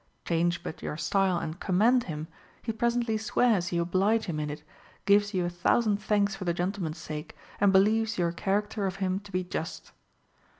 Change 0.25 0.63
but 0.63 0.81
your 0.81 0.97
style 0.97 1.37
and 1.37 1.59
commend 1.59 2.05
him, 2.05 2.27
he 2.63 2.71
presently 2.71 3.19
swears 3.19 3.71
you 3.71 3.83
oblige 3.83 4.25
him 4.25 4.39
in 4.39 4.49
it, 4.49 4.63
gives 5.05 5.31
you 5.31 5.45
a 5.45 5.47
thousand 5.51 5.97
thanks 6.01 6.35
for 6.35 6.43
the 6.43 6.55
gentleman's 6.55 6.97
sake, 6.97 7.35
and 7.59 7.71
believes 7.71 8.17
your 8.17 8.31
character 8.31 8.87
of 8.87 8.95
him 8.95 9.19
to 9.19 9.31
be 9.31 9.43
just. 9.43 9.91